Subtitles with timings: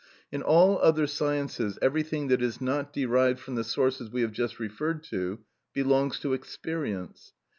[0.31, 4.59] In all other sciences everything that is not derived from the sources we have just
[4.59, 5.41] referred to
[5.73, 7.33] belongs to experience.